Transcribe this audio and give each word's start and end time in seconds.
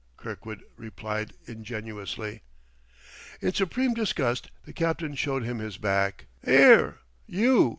Kirkwood 0.17 0.63
replied 0.77 1.33
ingenuously. 1.45 2.41
In 3.39 3.53
supreme 3.53 3.93
disgust 3.93 4.49
the 4.65 4.73
captain 4.73 5.13
showed 5.13 5.43
him 5.43 5.59
his 5.59 5.77
back. 5.77 6.25
"'Ere, 6.43 6.97
you!" 7.27 7.69